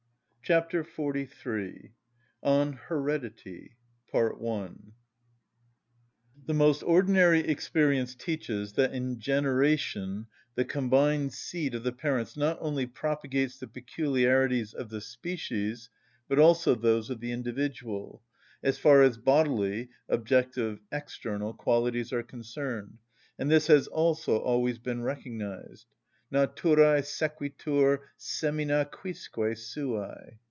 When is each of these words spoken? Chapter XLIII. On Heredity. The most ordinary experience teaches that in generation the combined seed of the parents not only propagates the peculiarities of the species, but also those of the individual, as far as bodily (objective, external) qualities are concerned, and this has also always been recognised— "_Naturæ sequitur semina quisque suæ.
Chapter 0.43 0.83
XLIII. 0.83 1.93
On 2.43 2.73
Heredity. 2.73 3.77
The 4.11 4.33
most 6.53 6.83
ordinary 6.83 7.39
experience 7.47 8.15
teaches 8.15 8.73
that 8.73 8.91
in 8.93 9.17
generation 9.17 10.27
the 10.55 10.65
combined 10.65 11.31
seed 11.31 11.73
of 11.73 11.83
the 11.83 11.93
parents 11.93 12.35
not 12.35 12.57
only 12.59 12.85
propagates 12.85 13.59
the 13.59 13.67
peculiarities 13.69 14.73
of 14.73 14.89
the 14.89 14.99
species, 14.99 15.89
but 16.27 16.37
also 16.37 16.75
those 16.75 17.09
of 17.09 17.21
the 17.21 17.31
individual, 17.31 18.21
as 18.61 18.77
far 18.77 19.01
as 19.03 19.17
bodily 19.17 19.87
(objective, 20.09 20.81
external) 20.91 21.53
qualities 21.53 22.11
are 22.11 22.23
concerned, 22.23 22.97
and 23.39 23.49
this 23.49 23.67
has 23.67 23.87
also 23.87 24.35
always 24.39 24.79
been 24.79 25.01
recognised— 25.01 25.85
"_Naturæ 26.33 27.03
sequitur 27.03 28.07
semina 28.17 28.85
quisque 28.89 29.35
suæ. 29.37 30.37